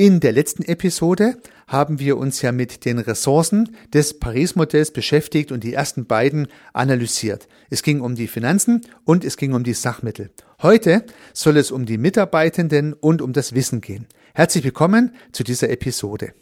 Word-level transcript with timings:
In 0.00 0.18
der 0.18 0.32
letzten 0.32 0.62
Episode 0.62 1.36
haben 1.66 1.98
wir 1.98 2.16
uns 2.16 2.40
ja 2.40 2.52
mit 2.52 2.86
den 2.86 2.98
Ressourcen 2.98 3.76
des 3.92 4.18
Paris-Modells 4.18 4.92
beschäftigt 4.92 5.52
und 5.52 5.62
die 5.62 5.74
ersten 5.74 6.06
beiden 6.06 6.48
analysiert. 6.72 7.48
Es 7.68 7.82
ging 7.82 8.00
um 8.00 8.14
die 8.14 8.26
Finanzen 8.26 8.80
und 9.04 9.26
es 9.26 9.36
ging 9.36 9.52
um 9.52 9.62
die 9.62 9.74
Sachmittel. 9.74 10.30
Heute 10.62 11.04
soll 11.34 11.58
es 11.58 11.70
um 11.70 11.84
die 11.84 11.98
Mitarbeitenden 11.98 12.94
und 12.94 13.20
um 13.20 13.34
das 13.34 13.54
Wissen 13.54 13.82
gehen. 13.82 14.06
Herzlich 14.32 14.64
willkommen 14.64 15.14
zu 15.32 15.44
dieser 15.44 15.68
Episode. 15.68 16.32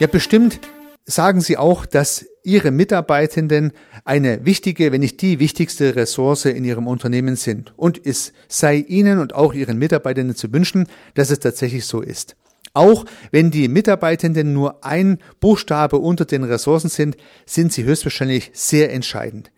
Ja, 0.00 0.06
bestimmt 0.06 0.60
sagen 1.04 1.42
Sie 1.42 1.58
auch, 1.58 1.84
dass 1.84 2.24
Ihre 2.42 2.70
Mitarbeitenden 2.70 3.72
eine 4.06 4.46
wichtige, 4.46 4.92
wenn 4.92 5.02
nicht 5.02 5.20
die 5.20 5.38
wichtigste 5.40 5.94
Ressource 5.94 6.46
in 6.46 6.64
Ihrem 6.64 6.86
Unternehmen 6.86 7.36
sind. 7.36 7.74
Und 7.76 8.00
es 8.06 8.32
sei 8.48 8.76
Ihnen 8.76 9.18
und 9.18 9.34
auch 9.34 9.52
Ihren 9.52 9.78
Mitarbeitenden 9.78 10.34
zu 10.34 10.50
wünschen, 10.54 10.86
dass 11.14 11.28
es 11.28 11.40
tatsächlich 11.40 11.84
so 11.84 12.00
ist. 12.00 12.34
Auch 12.72 13.04
wenn 13.30 13.50
die 13.50 13.68
Mitarbeitenden 13.68 14.54
nur 14.54 14.82
ein 14.86 15.18
Buchstabe 15.38 15.98
unter 15.98 16.24
den 16.24 16.44
Ressourcen 16.44 16.88
sind, 16.88 17.18
sind 17.44 17.70
sie 17.70 17.84
höchstwahrscheinlich 17.84 18.52
sehr 18.54 18.90
entscheidend. 18.94 19.50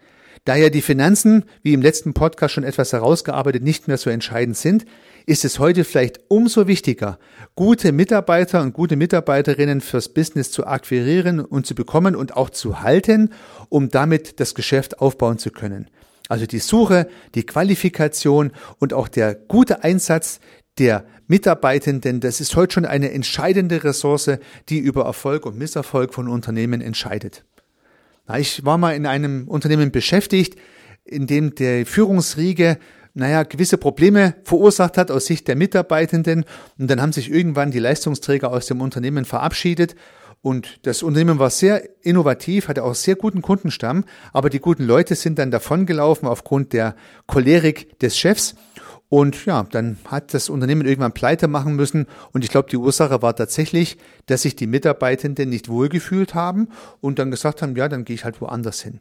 Da 0.45 0.57
ja 0.57 0.71
die 0.71 0.83
Finanzen, 0.83 1.45
wie 1.63 1.73
im 1.73 1.83
letzten 1.83 2.15
Podcast 2.15 2.55
schon 2.55 2.65
etwas 2.65 2.93
herausgearbeitet, 2.93 3.63
nicht 3.63 3.87
mehr 3.87 3.97
so 3.97 4.11
entscheidend 4.11 4.57
sind, 4.57 4.85
ist 5.25 5.45
es 5.45 5.61
heute 5.61 5.85
vielleicht 5.85 6.19
umso 6.27 6.67
wichtiger, 6.67 7.21
gute 7.55 7.93
Mitarbeiter 7.93 8.61
und 8.61 8.73
gute 8.73 8.97
Mitarbeiterinnen 8.97 9.81
fürs 9.81 10.09
Business 10.09 10.51
zu 10.51 10.67
akquirieren 10.67 11.39
und 11.39 11.65
zu 11.67 11.77
bekommen 11.77 12.17
und 12.17 12.37
auch 12.37 12.51
zu 12.51 12.83
halten, 12.83 13.31
um 13.69 13.89
damit 13.89 14.41
das 14.41 14.57
Geschäft 14.57 14.99
aufbauen 14.99 15.39
zu 15.39 15.51
können. 15.51 15.89
Also 16.29 16.47
die 16.47 16.59
Suche, 16.59 17.07
die 17.37 17.47
Qualifikation 17.47 18.51
und 18.81 18.95
auch 18.95 19.07
der 19.07 19.37
gute 19.37 19.85
Einsatz 19.85 20.41
der 20.79 21.05
Mitarbeitenden, 21.29 22.21
das 22.21 22.41
ist 22.41 22.57
heute 22.57 22.75
schon 22.75 22.87
eine 22.87 23.13
entscheidende 23.13 23.85
Ressource, 23.85 24.39
die 24.69 24.79
über 24.79 25.05
Erfolg 25.05 25.47
und 25.47 25.57
Misserfolg 25.57 26.13
von 26.13 26.27
Unternehmen 26.27 26.81
entscheidet. 26.81 27.45
Ich 28.39 28.65
war 28.65 28.79
mal 28.79 28.95
in 28.95 29.07
einem 29.07 29.49
Unternehmen 29.49 29.91
beschäftigt, 29.91 30.57
in 31.05 31.27
dem 31.27 31.55
der 31.55 31.87
Führungsriege 31.87 32.79
naja, 33.15 33.43
gewisse 33.43 33.77
Probleme 33.77 34.37
verursacht 34.45 34.97
hat 34.97 35.11
aus 35.11 35.27
Sicht 35.27 35.47
der 35.49 35.57
Mitarbeitenden. 35.57 36.45
Und 36.79 36.91
dann 36.91 37.01
haben 37.01 37.13
sich 37.13 37.31
irgendwann 37.31 37.71
die 37.71 37.79
Leistungsträger 37.79 38.51
aus 38.51 38.67
dem 38.67 38.81
Unternehmen 38.81 39.25
verabschiedet. 39.25 39.95
Und 40.41 40.81
das 40.87 41.03
Unternehmen 41.03 41.39
war 41.39 41.51
sehr 41.51 41.89
innovativ, 42.05 42.69
hatte 42.69 42.83
auch 42.83 42.97
sehr 42.97 43.15
guten 43.15 43.43
Kundenstamm, 43.43 44.05
aber 44.33 44.51
die 44.51 44.59
guten 44.59 44.85
Leute 44.85 45.15
sind 45.15 45.39
dann 45.39 45.53
davongelaufen 45.53 46.27
aufgrund 46.27 46.73
der 46.73 46.97
Cholerik 47.29 47.99
des 48.01 48.19
Chefs. 48.19 48.57
Und 49.13 49.45
ja, 49.45 49.63
dann 49.71 49.99
hat 50.07 50.33
das 50.33 50.49
Unternehmen 50.49 50.87
irgendwann 50.87 51.13
pleite 51.13 51.47
machen 51.47 51.77
müssen. 51.77 52.07
Und 52.33 52.45
ich 52.45 52.51
glaube, 52.51 52.71
die 52.71 52.79
Ursache 52.79 53.21
war 53.21 53.37
tatsächlich, 53.37 53.99
dass 54.25 54.41
sich 54.41 54.57
die 54.57 54.67
Mitarbeitenden 54.67 55.51
nicht 55.51 55.69
wohlgefühlt 55.69 56.35
haben 56.35 56.71
und 57.03 57.19
dann 57.19 57.31
gesagt 57.31 57.61
haben, 57.61 57.77
ja, 57.77 57.91
dann 57.91 58.07
gehe 58.07 58.15
ich 58.15 58.25
halt 58.25 58.41
woanders 58.41 58.81
hin. 58.81 59.01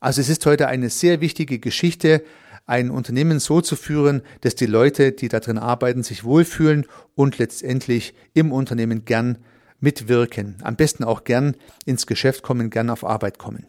Also 0.00 0.22
es 0.22 0.30
ist 0.30 0.46
heute 0.46 0.68
eine 0.68 0.88
sehr 0.88 1.20
wichtige 1.20 1.58
Geschichte, 1.58 2.24
ein 2.64 2.90
Unternehmen 2.90 3.40
so 3.40 3.60
zu 3.60 3.76
führen, 3.76 4.22
dass 4.40 4.54
die 4.54 4.64
Leute, 4.64 5.12
die 5.12 5.28
da 5.28 5.38
drin 5.38 5.58
arbeiten, 5.58 6.02
sich 6.02 6.24
wohlfühlen 6.24 6.86
und 7.14 7.36
letztendlich 7.36 8.14
im 8.32 8.52
Unternehmen 8.52 9.04
gern 9.04 9.36
mitwirken. 9.80 10.56
Am 10.62 10.76
besten 10.76 11.04
auch 11.04 11.24
gern 11.24 11.56
ins 11.84 12.06
Geschäft 12.06 12.42
kommen, 12.42 12.70
gern 12.70 12.88
auf 12.88 13.04
Arbeit 13.04 13.36
kommen. 13.36 13.66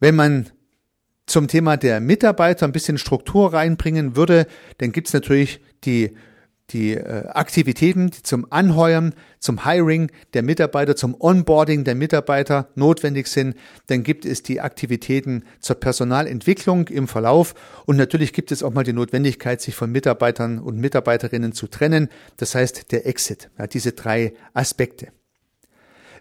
Wenn 0.00 0.14
man 0.14 0.48
zum 1.34 1.48
Thema 1.48 1.76
der 1.76 1.98
Mitarbeiter 1.98 2.64
ein 2.64 2.70
bisschen 2.70 2.96
Struktur 2.96 3.52
reinbringen 3.52 4.14
würde, 4.14 4.46
dann 4.78 4.92
gibt 4.92 5.08
es 5.08 5.14
natürlich 5.14 5.60
die 5.82 6.14
die 6.70 6.94
äh, 6.94 7.26
Aktivitäten 7.26 8.10
die 8.10 8.22
zum 8.22 8.46
Anheuern, 8.50 9.14
zum 9.40 9.64
Hiring 9.64 10.12
der 10.32 10.44
Mitarbeiter, 10.44 10.94
zum 10.94 11.14
Onboarding 11.20 11.82
der 11.82 11.96
Mitarbeiter 11.96 12.68
notwendig 12.76 13.26
sind. 13.26 13.56
Dann 13.88 14.04
gibt 14.04 14.24
es 14.24 14.44
die 14.44 14.60
Aktivitäten 14.60 15.42
zur 15.58 15.76
Personalentwicklung 15.76 16.86
im 16.86 17.08
Verlauf 17.08 17.54
und 17.84 17.96
natürlich 17.96 18.32
gibt 18.32 18.52
es 18.52 18.62
auch 18.62 18.72
mal 18.72 18.84
die 18.84 18.92
Notwendigkeit, 18.92 19.60
sich 19.60 19.74
von 19.74 19.90
Mitarbeitern 19.90 20.60
und 20.60 20.78
Mitarbeiterinnen 20.78 21.52
zu 21.52 21.66
trennen. 21.66 22.08
Das 22.36 22.54
heißt 22.54 22.92
der 22.92 23.06
Exit. 23.06 23.50
Ja, 23.58 23.66
diese 23.66 23.92
drei 23.92 24.34
Aspekte. 24.54 25.08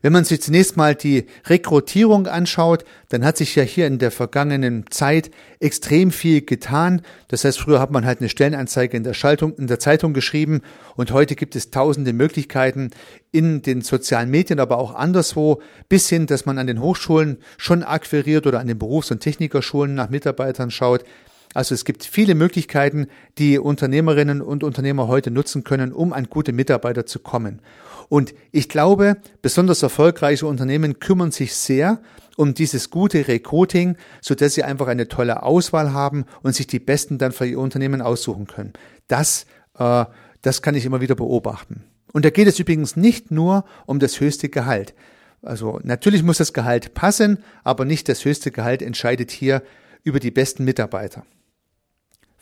Wenn 0.04 0.12
man 0.12 0.26
sich 0.26 0.42
zunächst 0.42 0.76
mal 0.76 0.96
die 0.96 1.28
Rekrutierung 1.46 2.28
anschaut, 2.28 2.84
dann 3.08 3.24
hat 3.24 3.38
sich 3.38 3.56
ja 3.56 3.64
hier 3.64 3.88
in 3.88 4.00
der 4.00 4.12
vergangenen 4.12 4.84
Zeit 4.90 5.32
extrem 5.62 6.12
viel 6.12 6.42
getan. 6.42 7.02
Das 7.30 7.46
heißt, 7.46 7.58
früher 7.58 7.80
hat 7.80 7.90
man 7.90 8.06
halt 8.06 8.20
eine 8.20 8.28
Stellenanzeige 8.28 8.98
in 8.98 9.06
der 9.06 9.14
Schaltung, 9.14 9.56
in 9.56 9.68
der 9.68 9.80
Zeitung 9.80 10.14
geschrieben 10.14 10.60
und 10.98 11.14
heute 11.14 11.36
gibt 11.36 11.56
es 11.56 11.72
tausende 11.72 12.12
Möglichkeiten 12.12 12.92
in 13.32 13.62
den 13.62 13.80
sozialen 13.80 14.30
Medien, 14.30 14.60
aber 14.60 14.78
auch 14.78 14.94
anderswo, 14.94 15.62
bis 15.88 16.10
hin, 16.10 16.28
dass 16.28 16.46
man 16.46 16.60
an 16.60 16.68
den 16.68 16.82
Hochschulen 16.82 17.38
schon 17.58 17.82
akquiriert 17.82 18.46
oder 18.46 18.60
an 18.60 18.68
den 18.68 18.78
Berufs- 18.78 19.10
und 19.10 19.22
Technikerschulen 19.22 19.96
nach 19.96 20.10
Mitarbeitern 20.10 20.70
schaut. 20.70 21.06
Also 21.54 21.76
es 21.76 21.86
gibt 21.86 22.04
viele 22.04 22.36
Möglichkeiten, 22.36 23.08
die 23.38 23.60
Unternehmerinnen 23.60 24.42
und 24.42 24.64
Unternehmer 24.64 25.08
heute 25.08 25.32
nutzen 25.32 25.64
können, 25.64 25.94
um 25.94 26.14
an 26.14 26.28
gute 26.30 26.54
Mitarbeiter 26.54 27.06
zu 27.06 27.20
kommen. 27.20 27.62
Und 28.10 28.34
ich 28.52 28.70
glaube, 28.70 29.18
besonders 29.42 29.84
erfolgreiche 29.84 30.46
Unternehmen 30.48 31.00
kümmern 31.00 31.32
sich 31.32 31.56
sehr 31.56 32.02
um 32.36 32.54
dieses 32.54 32.90
gute 32.90 33.28
Recruiting, 33.28 33.96
so 34.22 34.36
dass 34.36 34.56
sie 34.56 34.64
einfach 34.64 34.88
eine 34.88 35.08
tolle 35.08 35.44
Auswahl 35.44 35.94
haben 35.94 36.26
und 36.42 36.56
sich 36.56 36.68
die 36.68 36.80
Besten 36.80 37.18
dann 37.18 37.32
für 37.32 37.46
ihr 37.46 37.60
Unternehmen 37.60 38.02
aussuchen 38.02 38.48
können. 38.48 38.74
Das, 39.08 39.46
äh, 39.78 40.06
das 40.42 40.62
kann 40.62 40.76
ich 40.76 40.86
immer 40.86 41.02
wieder 41.02 41.16
beobachten. 41.16 41.84
Und 42.12 42.26
da 42.26 42.30
geht 42.30 42.48
es 42.48 42.60
übrigens 42.60 42.96
nicht 42.96 43.32
nur 43.32 43.66
um 43.86 44.00
das 44.00 44.20
höchste 44.20 44.50
Gehalt. 44.50 44.94
Also 45.42 45.80
natürlich 45.84 46.24
muss 46.24 46.38
das 46.38 46.54
Gehalt 46.54 46.94
passen, 46.94 47.40
aber 47.64 47.86
nicht 47.86 48.08
das 48.08 48.24
höchste 48.24 48.52
Gehalt 48.52 48.82
entscheidet 48.82 49.32
hier 49.32 49.62
über 50.04 50.20
die 50.20 50.32
besten 50.32 50.64
Mitarbeiter. 50.64 51.26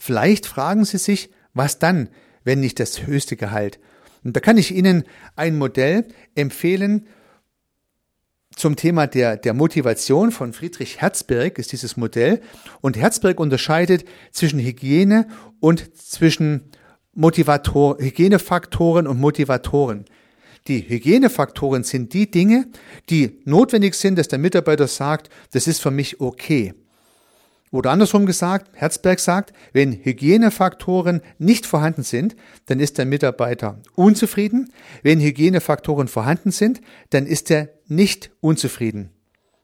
Vielleicht 0.04 0.48
fragen 0.48 0.84
Sie 0.84 0.98
sich, 0.98 1.30
was 1.54 1.78
dann, 1.78 2.10
wenn 2.44 2.60
nicht 2.60 2.80
das 2.80 3.06
höchste 3.06 3.36
Gehalt? 3.36 3.80
Und 4.24 4.36
da 4.36 4.40
kann 4.40 4.58
ich 4.58 4.74
Ihnen 4.74 5.04
ein 5.36 5.60
Modell 5.60 6.08
empfehlen 6.34 7.06
zum 8.56 8.76
Thema 8.76 9.06
der, 9.06 9.38
der 9.38 9.54
Motivation 9.54 10.32
von 10.32 10.54
Friedrich 10.54 11.00
Herzberg 11.02 11.60
ist 11.60 11.72
dieses 11.72 11.98
Modell. 11.98 12.42
Und 12.82 12.98
Herzberg 12.98 13.40
unterscheidet 13.40 14.04
zwischen 14.32 14.60
Hygiene 14.60 15.28
und 15.60 15.96
zwischen 15.96 16.72
Motivator, 17.14 18.00
Hygienefaktoren 18.00 19.06
und 19.06 19.20
Motivatoren. 19.20 20.06
Die 20.68 20.82
Hygienefaktoren 20.82 21.84
sind 21.84 22.12
die 22.16 22.32
Dinge, 22.32 22.66
die 23.12 23.40
notwendig 23.46 23.94
sind, 23.94 24.18
dass 24.18 24.30
der 24.30 24.40
Mitarbeiter 24.40 24.88
sagt, 24.88 25.30
das 25.52 25.68
ist 25.68 25.80
für 25.80 25.92
mich 25.92 26.20
okay. 26.20 26.74
Oder 27.72 27.92
andersrum 27.92 28.26
gesagt, 28.26 28.70
Herzberg 28.74 29.20
sagt, 29.20 29.54
wenn 29.72 29.94
Hygienefaktoren 29.94 31.22
nicht 31.40 31.66
vorhanden 31.66 32.04
sind, 32.04 32.36
dann 32.66 32.82
ist 32.82 32.98
der 32.98 33.06
Mitarbeiter 33.06 33.80
unzufrieden. 33.96 34.74
Wenn 35.04 35.22
Hygienefaktoren 35.22 36.10
vorhanden 36.10 36.52
sind, 36.52 36.82
dann 37.12 37.26
ist 37.26 37.50
er 37.50 37.70
nicht 37.88 38.32
unzufrieden. 38.42 39.10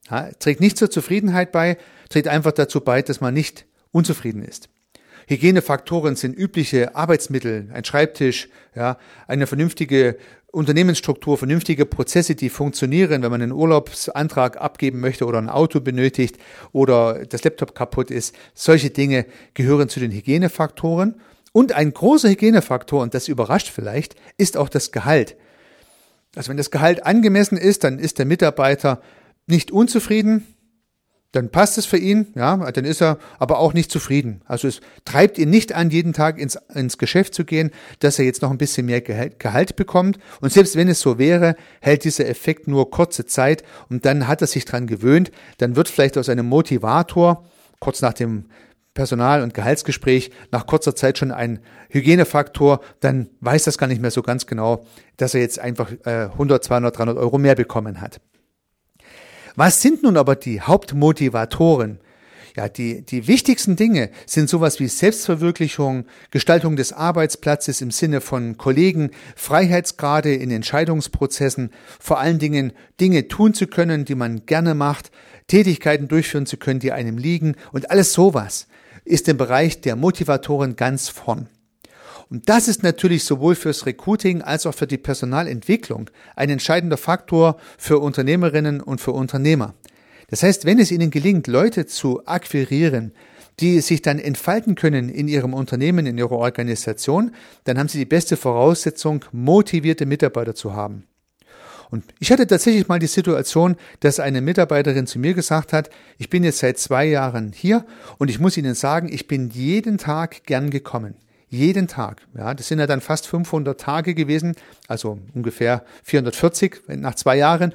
Ja, 0.10 0.30
trägt 0.40 0.62
nicht 0.62 0.78
zur 0.78 0.90
Zufriedenheit 0.90 1.52
bei, 1.52 1.78
trägt 2.10 2.30
einfach 2.30 2.54
dazu 2.54 2.80
bei, 2.80 3.02
dass 3.02 3.20
man 3.20 3.34
nicht 3.34 3.66
unzufrieden 3.92 4.42
ist. 4.42 4.70
Hygienefaktoren 5.28 6.16
sind 6.16 6.38
übliche 6.38 6.96
Arbeitsmittel, 6.96 7.70
ein 7.74 7.84
Schreibtisch, 7.84 8.50
ja, 8.76 8.98
eine 9.28 9.48
vernünftige 9.48 10.18
Unternehmensstruktur, 10.52 11.38
vernünftige 11.38 11.86
Prozesse, 11.86 12.36
die 12.36 12.50
funktionieren, 12.50 13.22
wenn 13.22 13.32
man 13.32 13.42
einen 13.42 13.52
Urlaubsantrag 13.52 14.58
abgeben 14.60 15.00
möchte 15.00 15.26
oder 15.26 15.40
ein 15.40 15.50
Auto 15.50 15.82
benötigt 15.82 16.38
oder 16.72 17.26
das 17.26 17.44
Laptop 17.44 17.76
kaputt 17.76 18.12
ist. 18.12 18.34
Solche 18.54 18.90
Dinge 18.90 19.26
gehören 19.54 19.90
zu 19.90 20.00
den 20.00 20.12
Hygienefaktoren. 20.12 21.22
Und 21.52 21.74
ein 21.74 21.92
großer 21.92 22.30
Hygienefaktor, 22.30 23.02
und 23.02 23.14
das 23.14 23.28
überrascht 23.28 23.70
vielleicht, 23.70 24.16
ist 24.38 24.58
auch 24.58 24.70
das 24.70 24.92
Gehalt. 24.92 25.36
Also 26.36 26.50
wenn 26.50 26.58
das 26.58 26.72
Gehalt 26.72 27.06
angemessen 27.06 27.58
ist, 27.58 27.84
dann 27.84 28.00
ist 28.00 28.20
der 28.20 28.26
Mitarbeiter 28.26 29.02
nicht 29.48 29.72
unzufrieden, 29.72 30.46
dann 31.34 31.50
passt 31.50 31.78
es 31.78 31.86
für 31.86 31.98
ihn, 31.98 32.28
ja, 32.36 32.72
dann 32.72 32.86
ist 32.86 33.02
er 33.02 33.18
aber 33.38 33.60
auch 33.60 33.74
nicht 33.74 33.92
zufrieden. 33.92 34.42
Also 34.46 34.68
es 34.68 34.80
treibt 35.06 35.38
ihn 35.38 35.50
nicht 35.50 35.74
an, 35.74 35.90
jeden 35.90 36.14
Tag 36.14 36.40
ins, 36.40 36.58
ins 36.74 36.98
Geschäft 36.98 37.34
zu 37.34 37.44
gehen, 37.44 37.72
dass 38.00 38.18
er 38.18 38.26
jetzt 38.26 38.42
noch 38.42 38.52
ein 38.52 38.58
bisschen 38.58 38.86
mehr 38.86 39.02
Gehalt, 39.02 39.40
Gehalt 39.40 39.76
bekommt. 39.76 40.18
Und 40.40 40.52
selbst 40.52 40.76
wenn 40.76 40.88
es 40.88 41.02
so 41.02 41.18
wäre, 41.18 41.56
hält 41.82 42.06
dieser 42.06 42.28
Effekt 42.28 42.68
nur 42.68 42.90
kurze 42.90 43.26
Zeit 43.26 43.64
und 43.90 44.06
dann 44.06 44.28
hat 44.28 44.42
er 44.42 44.48
sich 44.48 44.66
dran 44.66 44.88
gewöhnt. 44.88 45.32
Dann 45.58 45.76
wird 45.76 45.90
vielleicht 45.90 46.18
aus 46.18 46.30
einem 46.30 46.48
Motivator 46.48 47.46
kurz 47.80 48.02
nach 48.02 48.14
dem 48.14 48.46
Personal- 48.94 49.44
und 49.44 49.54
Gehaltsgespräch 49.54 50.32
nach 50.52 50.66
kurzer 50.66 50.96
Zeit 50.96 51.20
schon 51.20 51.32
ein 51.32 51.60
Hygienefaktor, 51.90 52.80
dann 53.00 53.30
weiß 53.42 53.66
das 53.66 53.78
gar 53.78 53.86
nicht 53.86 54.02
mehr 54.02 54.10
so 54.10 54.24
ganz 54.24 54.48
genau, 54.48 54.86
dass 55.18 55.36
er 55.36 55.42
jetzt 55.42 55.60
einfach 55.60 55.92
äh, 56.06 56.30
100, 56.32 56.64
200, 56.64 56.98
300 56.98 57.18
Euro 57.18 57.38
mehr 57.38 57.54
bekommen 57.54 58.02
hat. 58.02 58.20
Was 59.58 59.82
sind 59.82 60.04
nun 60.04 60.16
aber 60.16 60.36
die 60.36 60.62
Hauptmotivatoren 60.62 62.00
ja, 62.56 62.68
die, 62.70 63.04
die 63.04 63.28
wichtigsten 63.28 63.76
Dinge 63.76 64.10
sind 64.26 64.50
sowas 64.50 64.80
wie 64.80 64.88
Selbstverwirklichung, 64.88 66.06
Gestaltung 66.32 66.76
des 66.76 66.92
Arbeitsplatzes 66.92 67.82
im 67.82 67.92
Sinne 67.92 68.20
von 68.20 68.58
Kollegen, 68.58 69.12
Freiheitsgrade 69.36 70.34
in 70.34 70.50
Entscheidungsprozessen, 70.50 71.72
vor 72.00 72.20
allen 72.20 72.40
Dingen 72.40 72.74
Dinge 73.00 73.28
tun 73.28 73.54
zu 73.54 73.68
können, 73.68 74.06
die 74.06 74.16
man 74.16 74.48
gerne 74.48 74.74
macht, 74.74 75.12
Tätigkeiten 75.46 76.08
durchführen 76.08 76.48
zu 76.48 76.58
können, 76.58 76.80
die 76.80 76.92
einem 76.92 77.20
liegen 77.20 77.56
und 77.72 77.92
alles 77.92 78.14
sowas 78.14 78.68
ist 79.06 79.30
im 79.30 79.38
Bereich 79.38 79.82
der 79.82 79.96
Motivatoren 79.96 80.76
ganz 80.76 81.10
vorn. 81.10 81.48
Und 82.30 82.50
das 82.50 82.68
ist 82.68 82.84
natürlich 82.84 83.24
sowohl 83.24 83.56
fürs 83.56 83.86
Recruiting 83.86 84.42
als 84.42 84.66
auch 84.66 84.74
für 84.74 84.88
die 84.88 84.98
Personalentwicklung 84.98 86.10
ein 86.36 86.50
entscheidender 86.50 86.98
Faktor 86.98 87.58
für 87.78 88.00
Unternehmerinnen 88.00 88.82
und 88.82 89.00
für 89.00 89.12
Unternehmer. 89.12 89.74
Das 90.30 90.44
heißt, 90.44 90.66
wenn 90.66 90.80
es 90.80 90.92
Ihnen 90.92 91.10
gelingt, 91.10 91.48
Leute 91.48 91.86
zu 91.86 92.26
akquirieren, 92.28 93.14
die 93.60 93.80
sich 93.80 94.02
dann 94.02 94.20
entfalten 94.20 94.76
können 94.76 95.10
in 95.10 95.28
Ihrem 95.28 95.54
Unternehmen, 95.54 96.06
in 96.06 96.18
Ihrer 96.18 96.34
Organisation, 96.34 97.32
dann 97.64 97.80
haben 97.80 97.88
Sie 97.88 97.98
die 97.98 98.06
beste 98.06 98.36
Voraussetzung, 98.36 99.24
motivierte 99.32 100.06
Mitarbeiter 100.06 100.54
zu 100.54 100.74
haben. 100.74 101.06
Und 101.90 102.04
ich 102.20 102.34
hatte 102.34 102.46
tatsächlich 102.46 102.90
mal 102.90 103.00
die 103.00 103.08
Situation, 103.08 103.78
dass 104.02 104.20
eine 104.20 104.42
Mitarbeiterin 104.42 105.08
zu 105.08 105.20
mir 105.20 105.34
gesagt 105.34 105.72
hat, 105.72 105.90
ich 106.18 106.30
bin 106.30 106.44
jetzt 106.44 106.60
seit 106.60 106.78
zwei 106.78 107.06
Jahren 107.06 107.54
hier 107.54 107.86
und 108.18 108.30
ich 108.30 108.40
muss 108.40 108.58
Ihnen 108.58 108.76
sagen, 108.76 109.08
ich 109.12 109.28
bin 109.28 109.50
jeden 109.50 109.98
Tag 109.98 110.44
gern 110.44 110.70
gekommen. 110.70 111.16
Jeden 111.50 111.88
Tag. 111.88 112.28
Ja, 112.38 112.54
das 112.54 112.68
sind 112.68 112.80
ja 112.80 112.88
dann 112.88 113.02
fast 113.02 113.28
500 113.28 113.80
Tage 113.80 114.14
gewesen, 114.14 114.56
also 114.88 115.20
ungefähr 115.34 115.84
440 116.04 116.82
nach 116.88 117.16
zwei 117.16 117.38
Jahren. 117.38 117.74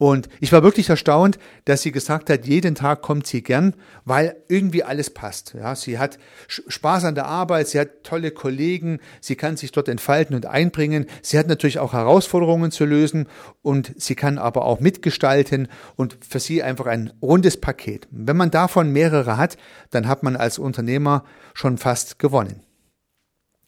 Und 0.00 0.28
ich 0.38 0.52
war 0.52 0.62
wirklich 0.62 0.88
erstaunt, 0.88 1.40
dass 1.64 1.82
sie 1.82 1.90
gesagt 1.90 2.30
hat, 2.30 2.46
jeden 2.46 2.76
Tag 2.76 3.02
kommt 3.02 3.26
sie 3.26 3.42
gern, 3.42 3.74
weil 4.04 4.36
irgendwie 4.46 4.84
alles 4.84 5.10
passt. 5.10 5.54
Ja, 5.54 5.74
sie 5.74 5.98
hat 5.98 6.20
Spaß 6.46 7.04
an 7.04 7.16
der 7.16 7.26
Arbeit, 7.26 7.66
sie 7.66 7.80
hat 7.80 8.04
tolle 8.04 8.30
Kollegen, 8.30 9.00
sie 9.20 9.34
kann 9.34 9.56
sich 9.56 9.72
dort 9.72 9.88
entfalten 9.88 10.36
und 10.36 10.46
einbringen. 10.46 11.06
Sie 11.20 11.36
hat 11.36 11.48
natürlich 11.48 11.80
auch 11.80 11.94
Herausforderungen 11.94 12.70
zu 12.70 12.84
lösen 12.84 13.26
und 13.60 13.92
sie 14.00 14.14
kann 14.14 14.38
aber 14.38 14.64
auch 14.66 14.78
mitgestalten 14.78 15.66
und 15.96 16.16
für 16.20 16.38
sie 16.38 16.62
einfach 16.62 16.86
ein 16.86 17.12
rundes 17.20 17.56
Paket. 17.56 18.06
Wenn 18.12 18.36
man 18.36 18.52
davon 18.52 18.92
mehrere 18.92 19.36
hat, 19.36 19.56
dann 19.90 20.06
hat 20.06 20.22
man 20.22 20.36
als 20.36 20.60
Unternehmer 20.60 21.24
schon 21.54 21.76
fast 21.76 22.20
gewonnen. 22.20 22.62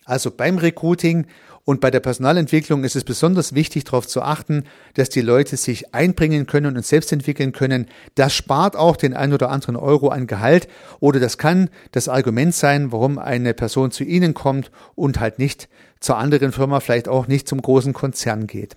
Also 0.04 0.30
beim 0.30 0.58
Recruiting 0.58 1.26
und 1.64 1.80
bei 1.80 1.90
der 1.90 2.00
Personalentwicklung 2.00 2.84
ist 2.84 2.96
es 2.96 3.04
besonders 3.04 3.54
wichtig, 3.54 3.84
darauf 3.84 4.06
zu 4.06 4.22
achten, 4.22 4.64
dass 4.94 5.10
die 5.10 5.20
Leute 5.20 5.56
sich 5.56 5.94
einbringen 5.94 6.46
können 6.46 6.76
und 6.76 6.84
selbst 6.84 7.12
entwickeln 7.12 7.52
können. 7.52 7.86
Das 8.14 8.34
spart 8.34 8.76
auch 8.76 8.96
den 8.96 9.14
ein 9.14 9.32
oder 9.32 9.50
anderen 9.50 9.76
Euro 9.76 10.08
an 10.08 10.26
Gehalt 10.26 10.68
oder 10.98 11.20
das 11.20 11.38
kann 11.38 11.70
das 11.92 12.08
Argument 12.08 12.54
sein, 12.54 12.92
warum 12.92 13.18
eine 13.18 13.54
Person 13.54 13.90
zu 13.90 14.04
Ihnen 14.04 14.34
kommt 14.34 14.70
und 14.94 15.20
halt 15.20 15.38
nicht 15.38 15.68
zur 16.00 16.16
anderen 16.16 16.50
Firma, 16.52 16.80
vielleicht 16.80 17.08
auch 17.08 17.28
nicht 17.28 17.46
zum 17.46 17.60
großen 17.60 17.92
Konzern 17.92 18.46
geht. 18.46 18.76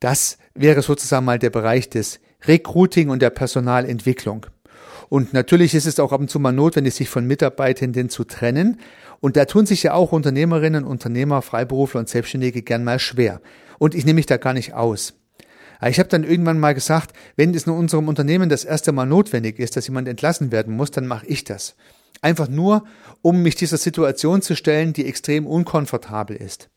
Das 0.00 0.36
wäre 0.54 0.82
sozusagen 0.82 1.24
mal 1.24 1.38
der 1.38 1.50
Bereich 1.50 1.88
des 1.88 2.20
Recruiting 2.46 3.08
und 3.08 3.22
der 3.22 3.30
Personalentwicklung. 3.30 4.46
Und 5.14 5.32
natürlich 5.32 5.76
ist 5.76 5.86
es 5.86 6.00
auch 6.00 6.10
ab 6.10 6.18
und 6.18 6.28
zu 6.28 6.40
mal 6.40 6.50
notwendig, 6.50 6.92
sich 6.96 7.08
von 7.08 7.24
Mitarbeitenden 7.24 8.08
zu 8.08 8.24
trennen. 8.24 8.80
Und 9.20 9.36
da 9.36 9.44
tun 9.44 9.64
sich 9.64 9.84
ja 9.84 9.94
auch 9.94 10.10
Unternehmerinnen, 10.10 10.82
Unternehmer, 10.82 11.40
Freiberufler 11.40 12.00
und 12.00 12.08
Selbstständige 12.08 12.62
gern 12.62 12.82
mal 12.82 12.98
schwer. 12.98 13.40
Und 13.78 13.94
ich 13.94 14.04
nehme 14.04 14.16
mich 14.16 14.26
da 14.26 14.38
gar 14.38 14.54
nicht 14.54 14.74
aus. 14.74 15.14
Ich 15.86 16.00
habe 16.00 16.08
dann 16.08 16.24
irgendwann 16.24 16.58
mal 16.58 16.74
gesagt, 16.74 17.14
wenn 17.36 17.54
es 17.54 17.68
in 17.68 17.74
unserem 17.74 18.08
Unternehmen 18.08 18.48
das 18.48 18.64
erste 18.64 18.90
Mal 18.90 19.06
notwendig 19.06 19.60
ist, 19.60 19.76
dass 19.76 19.86
jemand 19.86 20.08
entlassen 20.08 20.50
werden 20.50 20.74
muss, 20.74 20.90
dann 20.90 21.06
mache 21.06 21.26
ich 21.26 21.44
das. 21.44 21.76
Einfach 22.20 22.48
nur, 22.48 22.82
um 23.22 23.40
mich 23.40 23.54
dieser 23.54 23.76
Situation 23.76 24.42
zu 24.42 24.56
stellen, 24.56 24.94
die 24.94 25.06
extrem 25.06 25.46
unkomfortabel 25.46 26.34
ist. 26.34 26.70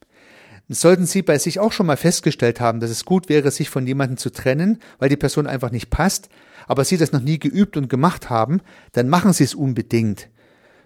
Sollten 0.70 1.06
Sie 1.06 1.22
bei 1.22 1.38
sich 1.38 1.60
auch 1.60 1.72
schon 1.72 1.86
mal 1.86 1.96
festgestellt 1.96 2.60
haben, 2.60 2.82
dass 2.82 2.90
es 2.90 3.06
gut 3.06 3.30
wäre, 3.30 3.52
sich 3.52 3.70
von 3.70 3.88
jemandem 3.88 4.18
zu 4.18 4.30
trennen, 4.30 4.80
weil 5.00 5.08
die 5.08 5.16
Person 5.16 5.48
einfach 5.48 5.72
nicht 5.72 5.90
passt, 5.90 6.28
aber 6.68 6.84
Sie 6.84 6.98
das 6.98 7.14
noch 7.14 7.22
nie 7.22 7.40
geübt 7.40 7.78
und 7.78 7.90
gemacht 7.90 8.30
haben, 8.30 8.60
dann 8.92 9.08
machen 9.08 9.32
Sie 9.32 9.46
es 9.46 9.56
unbedingt. 9.56 10.28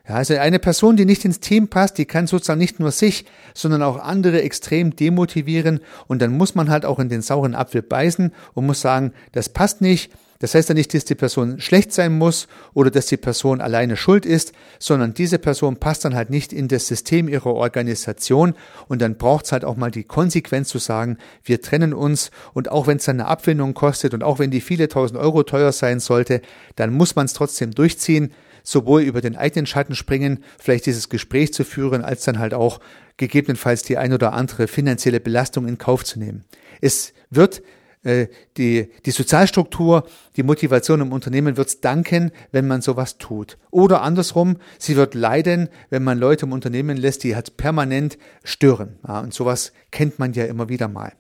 Ja, 0.08 0.16
also 0.16 0.36
eine 0.36 0.60
Person, 0.60 0.98
die 0.98 1.06
nicht 1.06 1.26
ins 1.26 1.40
Team 1.40 1.68
passt, 1.68 1.98
die 1.98 2.06
kann 2.06 2.28
sozusagen 2.28 2.60
nicht 2.60 2.80
nur 2.80 2.92
sich, 2.92 3.26
sondern 3.56 3.82
auch 3.82 3.98
andere 3.98 4.42
extrem 4.44 4.96
demotivieren 4.96 5.80
und 6.08 6.22
dann 6.22 6.38
muss 6.38 6.54
man 6.54 6.70
halt 6.70 6.86
auch 6.86 7.00
in 7.00 7.10
den 7.10 7.22
sauren 7.22 7.56
Apfel 7.56 7.82
beißen 7.82 8.34
und 8.54 8.66
muss 8.66 8.82
sagen, 8.82 9.14
das 9.32 9.50
passt 9.50 9.82
nicht, 9.82 10.12
das 10.42 10.56
heißt 10.56 10.70
ja 10.70 10.76
nicht, 10.76 10.92
dass 10.96 11.06
die 11.06 11.14
Person 11.14 11.60
schlecht 11.60 11.94
sein 11.94 12.18
muss 12.18 12.48
oder 12.74 12.90
dass 12.90 13.06
die 13.06 13.18
Person 13.18 13.62
alleine 13.62 13.96
schuld 13.96 14.26
ist, 14.26 14.54
sondern 14.80 15.14
diese 15.14 15.38
Person 15.38 15.78
passt 15.78 16.04
dann 16.04 16.16
halt 16.16 16.32
nicht 16.32 16.52
in 16.52 16.68
das 16.68 16.88
System 16.88 17.30
ihrer 17.30 17.54
Organisation 17.54 18.56
und 18.88 19.04
dann 19.04 19.18
braucht 19.18 19.46
es 19.46 19.52
halt 19.52 19.64
auch 19.64 19.76
mal 19.76 19.92
die 19.92 20.04
Konsequenz 20.04 20.70
zu 20.70 20.80
sagen, 20.80 21.18
wir 21.44 21.62
trennen 21.62 21.94
uns 21.94 22.32
und 22.54 22.72
auch 22.72 22.88
wenn 22.88 22.98
es 22.98 23.06
dann 23.06 23.20
eine 23.20 23.30
Abfindung 23.30 23.76
kostet 23.76 24.16
und 24.16 24.24
auch 24.24 24.40
wenn 24.40 24.50
die 24.50 24.62
viele 24.62 24.88
tausend 24.88 25.20
Euro 25.20 25.44
teuer 25.44 25.72
sein 25.72 26.00
sollte, 26.00 26.42
dann 26.76 26.92
muss 26.92 27.16
man 27.16 27.28
es 27.28 27.34
trotzdem 27.34 27.70
durchziehen, 27.72 28.34
sowohl 28.64 29.04
über 29.04 29.22
den 29.22 29.36
eigenen 29.36 29.68
Schatten 29.68 29.94
springen, 29.94 30.44
vielleicht 30.58 30.88
dieses 30.88 31.10
Gespräch 31.10 31.54
zu 31.54 31.64
führen, 31.64 32.04
als 32.04 32.24
dann 32.24 32.40
halt 32.40 32.56
auch 32.56 32.80
gegebenenfalls 33.18 33.84
die 33.84 33.98
ein 33.98 34.12
oder 34.12 34.34
andere 34.34 34.68
finanzielle 34.68 35.20
Belastung 35.20 35.68
in 35.68 35.78
Kauf 35.78 36.04
zu 36.04 36.18
nehmen. 36.18 36.46
Es 36.82 37.14
wird 37.30 37.62
die, 38.04 38.92
die 39.06 39.12
Sozialstruktur, 39.12 40.08
die 40.36 40.44
Motivation 40.44 41.02
im 41.02 41.14
Unternehmen 41.14 41.56
wird's 41.56 41.82
danken, 41.82 42.32
wenn 42.52 42.68
man 42.68 42.82
sowas 42.82 43.18
tut. 43.18 43.58
Oder 43.70 44.02
andersrum, 44.02 44.58
sie 44.80 44.96
wird 44.96 45.14
leiden, 45.14 45.70
wenn 45.90 46.04
man 46.04 46.18
Leute 46.18 46.48
im 46.48 46.52
Unternehmen 46.52 46.98
lässt, 46.98 47.24
die 47.24 47.36
halt 47.36 47.58
permanent 47.58 48.18
stören. 48.44 48.98
Ja, 49.08 49.20
und 49.20 49.34
sowas 49.34 49.72
kennt 49.92 50.18
man 50.18 50.34
ja 50.34 50.46
immer 50.46 50.68
wieder 50.68 50.88
mal. 50.88 51.14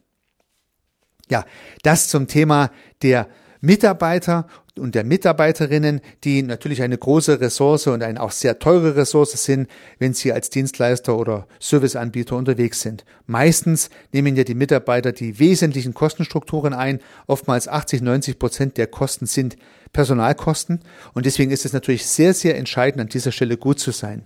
Ja, 1.30 1.45
das 1.83 2.10
zum 2.10 2.28
Thema 2.28 2.72
der 3.04 3.27
Mitarbeiter 3.62 4.48
und 4.79 4.95
der 4.95 5.03
Mitarbeiterinnen, 5.03 6.01
die 6.23 6.44
natürlich 6.44 6.81
eine 6.81 6.97
große 6.97 7.41
Ressource 7.41 7.88
und 7.88 8.03
eine 8.03 8.21
auch 8.21 8.31
sehr 8.31 8.59
teure 8.59 8.95
Ressource 8.95 9.31
sind, 9.44 9.69
wenn 10.00 10.13
sie 10.13 10.31
als 10.31 10.50
Dienstleister 10.50 11.18
oder 11.18 11.47
Serviceanbieter 11.59 12.35
unterwegs 12.35 12.81
sind. 12.81 13.03
Meistens 13.25 13.89
nehmen 14.13 14.35
ja 14.35 14.44
die 14.44 14.56
Mitarbeiter 14.56 15.12
die 15.12 15.39
wesentlichen 15.39 15.94
Kostenstrukturen 15.94 16.73
ein. 16.73 17.00
Oftmals 17.27 17.67
80, 17.67 18.01
90 18.01 18.39
Prozent 18.39 18.77
der 18.77 18.88
Kosten 18.88 19.25
sind 19.25 19.57
Personalkosten. 19.93 20.79
Und 21.13 21.25
deswegen 21.25 21.51
ist 21.51 21.65
es 21.65 21.74
natürlich 21.74 22.05
sehr, 22.05 22.34
sehr 22.34 22.57
entscheidend, 22.57 23.01
an 23.01 23.07
dieser 23.07 23.31
Stelle 23.31 23.57
gut 23.57 23.79
zu 23.79 23.91
sein. 23.91 24.25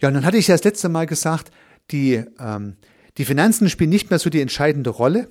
Ja, 0.00 0.08
und 0.08 0.14
dann 0.14 0.24
hatte 0.24 0.38
ich 0.38 0.48
ja 0.48 0.54
das 0.54 0.64
letzte 0.64 0.88
Mal 0.88 1.06
gesagt, 1.06 1.50
die, 1.90 2.24
ähm, 2.38 2.76
die 3.18 3.24
Finanzen 3.24 3.68
spielen 3.68 3.90
nicht 3.90 4.10
mehr 4.10 4.18
so 4.18 4.30
die 4.30 4.40
entscheidende 4.40 4.90
Rolle. 4.90 5.28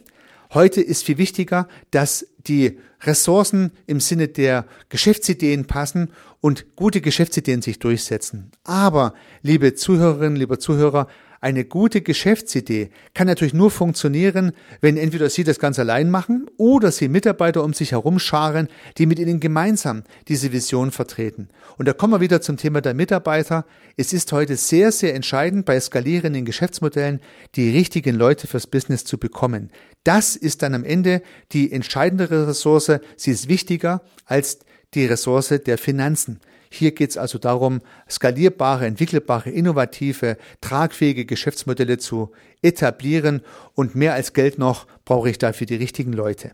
Heute 0.51 0.81
ist 0.81 1.03
viel 1.03 1.19
wichtiger, 1.19 1.67
dass 1.91 2.25
die 2.39 2.79
Ressourcen 3.01 3.71
im 3.85 3.99
Sinne 3.99 4.27
der 4.27 4.65
Geschäftsideen 4.89 5.65
passen 5.65 6.11
und 6.41 6.75
gute 6.75 7.01
Geschäftsideen 7.01 7.61
sich 7.61 7.77
durchsetzen. 7.77 8.51
Aber, 8.63 9.13
liebe 9.43 9.75
Zuhörerinnen, 9.75 10.35
lieber 10.35 10.57
Zuhörer, 10.57 11.07
eine 11.41 11.63
gute 11.63 12.01
Geschäftsidee 12.01 12.89
kann 13.13 13.27
natürlich 13.27 13.53
nur 13.53 13.71
funktionieren, 13.71 14.51
wenn 14.81 14.97
entweder 14.97 15.29
Sie 15.29 15.45
das 15.45 15.57
ganz 15.57 15.79
allein 15.79 16.09
machen 16.09 16.47
oder 16.57 16.91
Sie 16.91 17.07
Mitarbeiter 17.07 17.63
um 17.63 17.73
sich 17.73 17.93
herum 17.93 18.19
scharen, 18.19 18.67
die 18.97 19.05
mit 19.05 19.19
Ihnen 19.19 19.39
gemeinsam 19.39 20.03
diese 20.27 20.51
Vision 20.51 20.91
vertreten. 20.91 21.47
Und 21.77 21.87
da 21.87 21.93
kommen 21.93 22.13
wir 22.13 22.19
wieder 22.19 22.41
zum 22.41 22.57
Thema 22.57 22.81
der 22.81 22.93
Mitarbeiter. 22.93 23.65
Es 23.95 24.11
ist 24.11 24.33
heute 24.33 24.57
sehr, 24.57 24.91
sehr 24.91 25.15
entscheidend, 25.15 25.65
bei 25.65 25.79
skalierenden 25.79 26.43
Geschäftsmodellen 26.43 27.21
die 27.55 27.69
richtigen 27.69 28.15
Leute 28.15 28.47
fürs 28.47 28.67
Business 28.67 29.05
zu 29.05 29.17
bekommen. 29.17 29.71
Das 30.03 30.35
ist 30.35 30.61
dann 30.61 30.73
am 30.73 30.83
Ende 30.83 31.21
die 31.53 31.71
entscheidendere 31.71 32.47
Ressource. 32.47 32.91
Sie 33.15 33.31
ist 33.31 33.47
wichtiger 33.47 34.01
als 34.25 34.59
die 34.93 35.05
Ressource 35.05 35.53
der 35.65 35.77
Finanzen. 35.77 36.41
Hier 36.69 36.91
geht 36.91 37.09
es 37.09 37.17
also 37.17 37.37
darum, 37.39 37.81
skalierbare, 38.09 38.85
entwickelbare, 38.85 39.49
innovative, 39.49 40.37
tragfähige 40.61 41.25
Geschäftsmodelle 41.25 41.97
zu 41.97 42.31
etablieren 42.61 43.41
und 43.73 43.95
mehr 43.95 44.13
als 44.13 44.33
Geld 44.33 44.59
noch 44.59 44.85
brauche 45.05 45.29
ich 45.29 45.39
dafür 45.39 45.65
die 45.65 45.75
richtigen 45.75 46.13
Leute. 46.13 46.51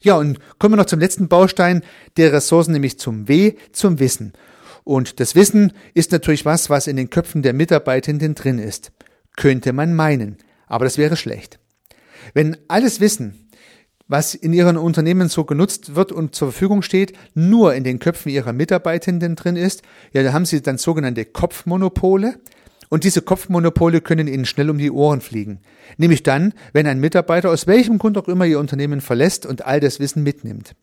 Ja, 0.00 0.16
und 0.16 0.38
kommen 0.58 0.74
wir 0.74 0.78
noch 0.78 0.86
zum 0.86 1.00
letzten 1.00 1.28
Baustein 1.28 1.82
der 2.16 2.32
Ressourcen, 2.32 2.72
nämlich 2.72 2.98
zum 2.98 3.28
W, 3.28 3.54
zum 3.72 4.00
Wissen. 4.00 4.34
Und 4.82 5.18
das 5.18 5.34
Wissen 5.34 5.72
ist 5.94 6.12
natürlich 6.12 6.44
was, 6.44 6.68
was 6.68 6.86
in 6.86 6.96
den 6.96 7.08
Köpfen 7.08 7.42
der 7.42 7.54
Mitarbeitenden 7.54 8.34
drin 8.34 8.58
ist. 8.58 8.92
Könnte 9.36 9.72
man 9.72 9.94
meinen. 9.94 10.36
Aber 10.66 10.84
das 10.84 10.98
wäre 10.98 11.16
schlecht. 11.16 11.58
Wenn 12.34 12.56
alles 12.68 13.00
Wissen 13.00 13.43
was 14.06 14.34
in 14.34 14.52
ihren 14.52 14.76
Unternehmen 14.76 15.28
so 15.28 15.44
genutzt 15.44 15.94
wird 15.94 16.12
und 16.12 16.34
zur 16.34 16.52
Verfügung 16.52 16.82
steht, 16.82 17.14
nur 17.34 17.74
in 17.74 17.84
den 17.84 17.98
Köpfen 17.98 18.30
ihrer 18.30 18.52
Mitarbeitenden 18.52 19.36
drin 19.36 19.56
ist, 19.56 19.82
ja, 20.12 20.22
da 20.22 20.32
haben 20.32 20.44
sie 20.44 20.60
dann 20.62 20.78
sogenannte 20.78 21.24
Kopfmonopole. 21.24 22.38
Und 22.90 23.04
diese 23.04 23.22
Kopfmonopole 23.22 24.00
können 24.00 24.28
ihnen 24.28 24.44
schnell 24.44 24.70
um 24.70 24.78
die 24.78 24.90
Ohren 24.90 25.20
fliegen. 25.20 25.60
Nämlich 25.96 26.22
dann, 26.22 26.52
wenn 26.72 26.86
ein 26.86 27.00
Mitarbeiter 27.00 27.50
aus 27.50 27.66
welchem 27.66 27.98
Grund 27.98 28.18
auch 28.18 28.28
immer 28.28 28.44
ihr 28.44 28.60
Unternehmen 28.60 29.00
verlässt 29.00 29.46
und 29.46 29.64
all 29.64 29.80
das 29.80 30.00
Wissen 30.00 30.22
mitnimmt. 30.22 30.76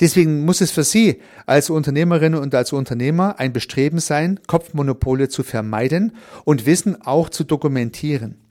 Deswegen 0.00 0.44
muss 0.44 0.60
es 0.60 0.70
für 0.70 0.84
Sie 0.84 1.22
als 1.46 1.70
Unternehmerin 1.70 2.34
und 2.34 2.54
als 2.54 2.72
Unternehmer 2.72 3.38
ein 3.38 3.52
Bestreben 3.52 4.00
sein, 4.00 4.40
Kopfmonopole 4.46 5.28
zu 5.28 5.42
vermeiden 5.42 6.12
und 6.44 6.66
Wissen 6.66 7.00
auch 7.02 7.30
zu 7.30 7.44
dokumentieren. 7.44 8.47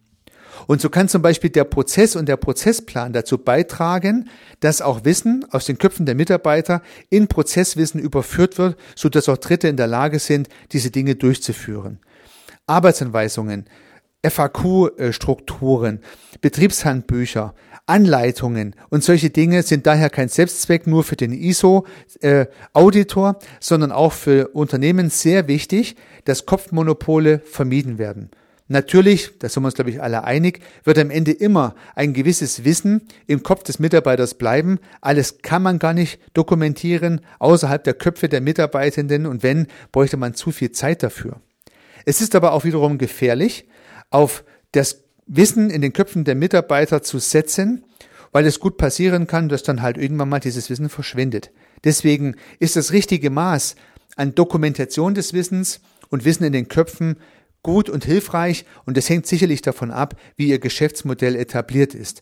Und 0.65 0.81
so 0.81 0.89
kann 0.89 1.09
zum 1.09 1.21
Beispiel 1.21 1.49
der 1.49 1.63
Prozess 1.63 2.15
und 2.15 2.27
der 2.27 2.37
Prozessplan 2.37 3.13
dazu 3.13 3.37
beitragen, 3.37 4.29
dass 4.59 4.81
auch 4.81 5.05
Wissen 5.05 5.45
aus 5.51 5.65
den 5.65 5.77
Köpfen 5.77 6.05
der 6.05 6.15
Mitarbeiter 6.15 6.81
in 7.09 7.27
Prozesswissen 7.27 7.99
überführt 7.99 8.57
wird, 8.57 8.77
so 8.95 9.09
dass 9.09 9.29
auch 9.29 9.37
Dritte 9.37 9.67
in 9.67 9.77
der 9.77 9.87
Lage 9.87 10.19
sind, 10.19 10.49
diese 10.71 10.89
Dinge 10.89 11.15
durchzuführen. 11.15 11.99
Arbeitsanweisungen, 12.65 13.65
FAQ-Strukturen, 14.23 16.01
Betriebshandbücher, 16.41 17.53
Anleitungen 17.85 18.75
und 18.89 19.03
solche 19.03 19.29
Dinge 19.29 19.63
sind 19.63 19.87
daher 19.87 20.09
kein 20.09 20.27
Selbstzweck 20.27 20.87
nur 20.87 21.05
für 21.05 21.15
den 21.15 21.31
ISO-Auditor, 21.31 23.29
äh, 23.29 23.45
sondern 23.61 23.93
auch 23.93 24.11
für 24.11 24.49
Unternehmen 24.49 25.09
sehr 25.09 25.47
wichtig, 25.47 25.95
dass 26.25 26.45
Kopfmonopole 26.45 27.39
vermieden 27.39 27.97
werden. 27.97 28.29
Natürlich, 28.69 29.37
da 29.39 29.47
sind 29.47 29.63
wir 29.63 29.67
uns, 29.67 29.75
glaube 29.75 29.91
ich, 29.91 30.01
alle 30.01 30.25
einig, 30.25 30.59
wird 30.83 30.99
am 30.99 31.09
Ende 31.09 31.31
immer 31.31 31.75
ein 31.95 32.13
gewisses 32.13 32.65
Wissen 32.65 33.07
im 33.25 33.41
Kopf 33.41 33.63
des 33.63 33.79
Mitarbeiters 33.79 34.33
bleiben. 34.33 34.79
Alles 34.99 35.37
kann 35.41 35.63
man 35.63 35.79
gar 35.79 35.93
nicht 35.93 36.19
dokumentieren 36.33 37.21
außerhalb 37.39 37.83
der 37.83 37.93
Köpfe 37.93 38.27
der 38.27 38.41
Mitarbeitenden 38.41 39.25
und 39.25 39.41
wenn, 39.41 39.67
bräuchte 39.91 40.17
man 40.17 40.33
zu 40.33 40.51
viel 40.51 40.71
Zeit 40.71 41.01
dafür. 41.01 41.39
Es 42.05 42.19
ist 42.19 42.35
aber 42.35 42.51
auch 42.51 42.65
wiederum 42.65 42.97
gefährlich, 42.97 43.67
auf 44.09 44.43
das 44.73 45.03
Wissen 45.27 45.69
in 45.69 45.81
den 45.81 45.93
Köpfen 45.93 46.23
der 46.23 46.35
Mitarbeiter 46.35 47.01
zu 47.01 47.19
setzen, 47.19 47.85
weil 48.31 48.45
es 48.45 48.59
gut 48.59 48.77
passieren 48.77 49.27
kann, 49.27 49.49
dass 49.49 49.63
dann 49.63 49.81
halt 49.81 49.97
irgendwann 49.97 50.29
mal 50.29 50.39
dieses 50.39 50.69
Wissen 50.69 50.89
verschwindet. 50.89 51.51
Deswegen 51.83 52.35
ist 52.59 52.75
das 52.75 52.91
richtige 52.91 53.29
Maß 53.29 53.75
an 54.15 54.35
Dokumentation 54.35 55.15
des 55.15 55.33
Wissens 55.33 55.79
und 56.09 56.25
Wissen 56.25 56.43
in 56.43 56.53
den 56.53 56.67
Köpfen 56.67 57.17
gut 57.67 57.89
und 57.89 58.05
hilfreich 58.05 58.63
und 58.85 58.95
das 58.95 59.09
hängt 59.09 59.27
sicherlich 59.27 59.61
davon 59.61 59.91
ab, 59.91 60.15
wie 60.37 60.47
Ihr 60.47 60.57
Geschäftsmodell 60.57 61.35
etabliert 61.35 61.93
ist. 61.93 62.21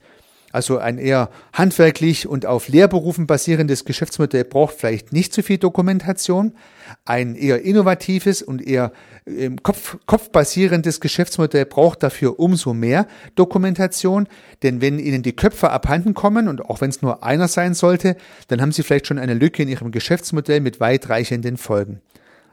Also 0.52 0.80
ein 0.80 0.98
eher 0.98 1.30
handwerklich 1.54 2.28
und 2.28 2.48
auf 2.48 2.68
Lehrberufen 2.68 3.28
basierendes 3.28 3.86
Geschäftsmodell 3.86 4.44
braucht 4.44 4.74
vielleicht 4.74 5.14
nicht 5.14 5.36
so 5.36 5.44
viel 5.44 5.60
Dokumentation. 5.60 6.54
Ein 7.04 7.36
eher 7.36 7.62
innovatives 7.62 8.42
und 8.42 8.66
eher 8.66 8.92
im 9.26 9.62
Kopf, 9.62 9.98
kopfbasierendes 10.08 11.00
Geschäftsmodell 11.00 11.68
braucht 11.68 12.02
dafür 12.02 12.40
umso 12.40 12.74
mehr 12.74 13.06
Dokumentation. 13.36 14.28
Denn 14.64 14.82
wenn 14.82 14.98
Ihnen 14.98 15.22
die 15.22 15.36
Köpfe 15.36 15.70
abhanden 15.70 16.16
kommen 16.16 16.48
und 16.48 16.66
auch 16.66 16.82
wenn 16.82 16.90
es 16.90 17.04
nur 17.04 17.24
einer 17.24 17.48
sein 17.48 17.76
sollte, 17.76 18.18
dann 18.48 18.62
haben 18.62 18.72
Sie 18.72 18.82
vielleicht 18.82 19.06
schon 19.06 19.20
eine 19.20 19.36
Lücke 19.36 19.62
in 19.62 19.70
Ihrem 19.70 19.92
Geschäftsmodell 19.92 20.62
mit 20.62 20.80
weitreichenden 20.80 21.58
Folgen. 21.58 22.02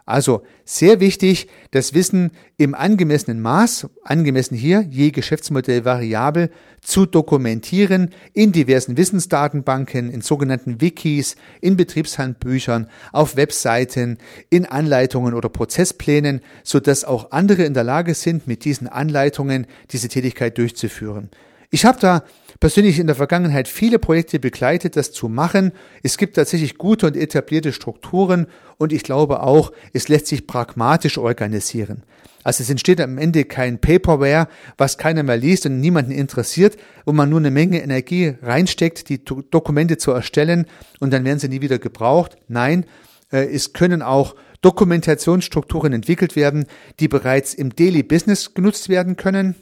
Also 0.05 0.43
sehr 0.65 0.99
wichtig, 1.01 1.49
das 1.71 1.95
Wissen 1.95 2.33
im 2.57 2.75
angemessenen 2.75 3.41
Maß, 3.41 3.89
angemessen 4.03 4.57
hier, 4.57 4.85
je 4.91 5.11
Geschäftsmodell 5.11 5.85
variabel, 5.85 6.51
zu 6.81 7.07
dokumentieren 7.07 8.11
in 8.33 8.51
diversen 8.51 8.97
Wissensdatenbanken, 8.97 10.11
in 10.11 10.21
sogenannten 10.21 10.81
Wikis, 10.81 11.37
in 11.61 11.77
Betriebshandbüchern, 11.77 12.89
auf 13.13 13.37
Webseiten, 13.37 14.19
in 14.51 14.67
Anleitungen 14.67 15.35
oder 15.35 15.49
Prozessplänen, 15.49 16.41
so 16.65 16.81
dass 16.81 17.05
auch 17.05 17.31
andere 17.31 17.63
in 17.63 17.75
der 17.75 17.85
Lage 17.85 18.15
sind, 18.15 18.49
mit 18.49 18.65
diesen 18.65 18.89
Anleitungen 18.89 19.67
diese 19.93 20.09
Tätigkeit 20.09 20.59
durchzuführen. 20.59 21.31
Ich 21.75 21.87
habe 21.87 21.99
da 21.99 22.23
persönlich 22.61 22.99
in 22.99 23.07
der 23.07 23.17
Vergangenheit 23.17 23.67
viele 23.67 23.99
Projekte 23.99 24.39
begleitet, 24.39 24.95
das 24.95 25.11
zu 25.11 25.31
machen. 25.31 25.73
Es 26.03 26.19
gibt 26.19 26.37
tatsächlich 26.37 26.77
gute 26.77 27.07
und 27.07 27.17
etablierte 27.17 27.73
Strukturen 27.73 28.47
und 28.77 28.93
ich 28.93 29.03
glaube 29.03 29.43
auch, 29.43 29.73
es 29.95 30.09
lässt 30.09 30.27
sich 30.27 30.47
pragmatisch 30.47 31.17
organisieren. 31.17 32.03
Also 32.45 32.63
es 32.63 32.69
entsteht 32.69 33.01
am 33.01 33.17
Ende 33.17 33.47
kein 33.47 33.81
Paperware, 33.81 34.49
was 34.77 34.99
keiner 34.99 35.23
mehr 35.23 35.39
liest 35.39 35.65
und 35.65 35.81
niemanden 35.81 36.13
interessiert, 36.13 36.77
wo 37.07 37.13
man 37.13 37.31
nur 37.31 37.41
eine 37.41 37.51
Menge 37.51 37.83
Energie 37.83 38.35
reinsteckt, 38.43 39.09
die 39.09 39.25
Dokumente 39.25 39.97
zu 39.97 40.11
erstellen 40.11 40.67
und 41.01 41.11
dann 41.11 41.25
werden 41.25 41.39
sie 41.39 41.49
nie 41.49 41.63
wieder 41.63 41.79
gebraucht. 41.79 42.37
Nein, 42.49 42.85
äh, 43.33 43.47
es 43.47 43.73
können 43.73 44.03
auch 44.03 44.37
Dokumentationsstrukturen 44.61 45.95
entwickelt 45.95 46.37
werden, 46.37 46.67
die 47.01 47.09
bereits 47.09 47.55
im 47.55 47.75
Daily 47.75 48.03
Business 48.03 48.53
genutzt 48.53 48.91
werden 48.91 49.17
können 49.17 49.55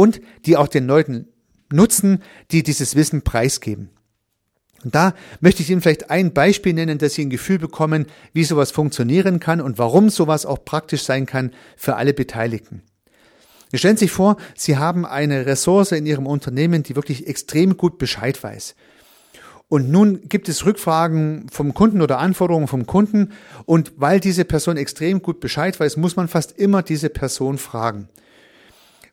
und 0.00 0.22
die 0.46 0.56
auch 0.56 0.66
den 0.66 0.86
Leuten 0.86 1.28
nutzen, 1.70 2.22
die 2.52 2.62
dieses 2.62 2.96
Wissen 2.96 3.20
preisgeben. 3.20 3.90
Und 4.82 4.94
da 4.94 5.12
möchte 5.40 5.60
ich 5.60 5.68
Ihnen 5.68 5.82
vielleicht 5.82 6.08
ein 6.08 6.32
Beispiel 6.32 6.72
nennen, 6.72 6.96
dass 6.96 7.12
Sie 7.12 7.22
ein 7.22 7.28
Gefühl 7.28 7.58
bekommen, 7.58 8.06
wie 8.32 8.44
sowas 8.44 8.70
funktionieren 8.70 9.40
kann 9.40 9.60
und 9.60 9.76
warum 9.76 10.08
sowas 10.08 10.46
auch 10.46 10.64
praktisch 10.64 11.02
sein 11.02 11.26
kann 11.26 11.52
für 11.76 11.96
alle 11.96 12.14
Beteiligten. 12.14 12.80
Stellen 13.74 13.98
Sie 13.98 14.06
sich 14.06 14.12
vor, 14.12 14.38
Sie 14.56 14.78
haben 14.78 15.04
eine 15.04 15.44
Ressource 15.44 15.92
in 15.92 16.06
Ihrem 16.06 16.26
Unternehmen, 16.26 16.82
die 16.82 16.96
wirklich 16.96 17.26
extrem 17.26 17.76
gut 17.76 17.98
Bescheid 17.98 18.42
weiß. 18.42 18.76
Und 19.68 19.90
nun 19.90 20.30
gibt 20.30 20.48
es 20.48 20.64
Rückfragen 20.64 21.50
vom 21.52 21.74
Kunden 21.74 22.00
oder 22.00 22.20
Anforderungen 22.20 22.68
vom 22.68 22.86
Kunden. 22.86 23.32
Und 23.66 23.92
weil 23.96 24.18
diese 24.18 24.46
Person 24.46 24.78
extrem 24.78 25.20
gut 25.20 25.40
Bescheid 25.40 25.78
weiß, 25.78 25.98
muss 25.98 26.16
man 26.16 26.26
fast 26.26 26.58
immer 26.58 26.82
diese 26.82 27.10
Person 27.10 27.58
fragen. 27.58 28.08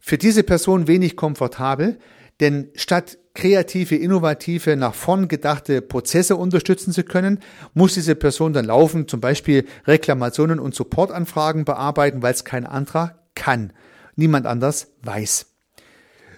Für 0.07 0.17
diese 0.17 0.43
Person 0.43 0.87
wenig 0.87 1.17
komfortabel, 1.17 1.99
denn 2.39 2.69
statt 2.75 3.17
kreative, 3.33 3.97
innovative, 3.97 4.77
nach 4.77 4.93
vorn 4.93 5.27
gedachte 5.27 5.81
Prozesse 5.81 6.37
unterstützen 6.37 6.93
zu 6.93 7.03
können, 7.03 7.39
muss 7.73 7.95
diese 7.95 8.15
Person 8.15 8.53
dann 8.53 8.63
laufen, 8.63 9.09
zum 9.09 9.19
Beispiel 9.19 9.65
Reklamationen 9.85 10.61
und 10.61 10.73
Supportanfragen 10.73 11.65
bearbeiten, 11.65 12.21
weil 12.21 12.33
es 12.33 12.45
kein 12.45 12.65
anderer 12.65 13.19
kann. 13.35 13.73
Niemand 14.15 14.45
anders 14.45 14.93
weiß. 15.01 15.47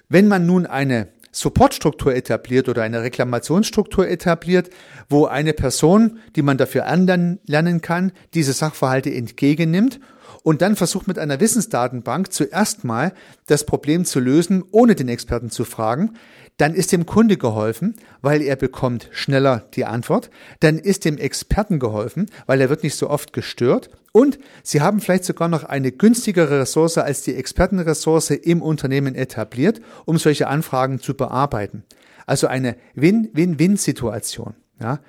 Wenn 0.08 0.28
man 0.28 0.48
nun 0.48 0.66
eine 0.66 1.10
Supportstruktur 1.32 2.16
etabliert 2.16 2.70
oder 2.70 2.82
eine 2.82 3.04
Reklamationsstruktur 3.04 4.08
etabliert, 4.08 4.72
wo 5.10 5.26
eine 5.26 5.54
Person, 5.54 6.18
die 6.36 6.42
man 6.42 6.58
dafür 6.58 6.88
anlernen 6.88 7.82
kann, 7.82 8.14
diese 8.34 8.54
Sachverhalte 8.54 9.14
entgegennimmt 9.14 10.00
und 10.44 10.62
dann 10.62 10.76
versucht 10.76 11.08
mit 11.08 11.20
einer 11.20 11.40
Wissensdatenbank 11.40 12.32
zuerst 12.32 12.84
mal 12.84 13.14
das 13.48 13.66
Problem 13.66 14.06
zu 14.06 14.20
lösen, 14.20 14.64
ohne 14.72 14.96
den 14.96 15.10
Experten 15.10 15.50
zu 15.50 15.66
fragen, 15.66 16.14
dann 16.58 16.74
ist 16.74 16.92
dem 16.92 17.06
Kunde 17.06 17.38
geholfen, 17.38 17.96
weil 18.22 18.42
er 18.42 18.58
bekommt 18.58 19.10
schneller 19.12 19.66
die 19.76 19.86
Antwort, 19.86 20.30
dann 20.60 20.78
ist 20.78 21.06
dem 21.06 21.18
Experten 21.18 21.80
geholfen, 21.80 22.26
weil 22.48 22.60
er 22.60 22.70
wird 22.70 22.84
nicht 22.84 22.96
so 22.96 23.10
oft 23.10 23.32
gestört 23.32 23.90
und 24.12 24.40
Sie 24.64 24.82
haben 24.82 25.00
vielleicht 25.00 25.24
sogar 25.24 25.48
noch 25.48 25.64
eine 25.64 25.92
günstigere 25.92 26.60
Ressource 26.60 26.98
als 26.98 27.22
die 27.22 27.36
Expertenressource 27.36 28.32
im 28.32 28.62
Unternehmen 28.62 29.16
etabliert, 29.16 29.82
um 30.06 30.18
solche 30.18 30.48
Anfragen 30.48 31.00
zu 31.00 31.14
bearbeiten. 31.14 31.84
Also 32.26 32.48
eine 32.48 32.76
Win-Win-Win-Situation. 32.96 34.56
Ja? 34.82 35.00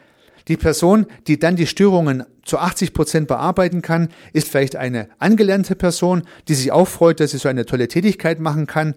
Die 0.49 0.57
Person, 0.57 1.07
die 1.27 1.39
dann 1.39 1.57
die 1.57 1.67
Störungen 1.67 2.25
zu 2.45 2.59
80 2.59 2.93
Prozent 2.95 3.29
bearbeiten 3.29 3.83
kann, 3.83 4.09
ist 4.33 4.49
vielleicht 4.49 4.77
eine 4.77 5.09
angelernte 5.19 5.75
Person, 5.77 6.23
die 6.49 6.55
sich 6.55 6.73
auch 6.73 6.89
freut, 6.89 7.21
dass 7.21 7.33
sie 7.33 7.39
so 7.39 7.49
eine 7.49 7.67
tolle 7.67 7.89
Tätigkeit 7.89 8.41
machen 8.41 8.67
kann 8.67 8.95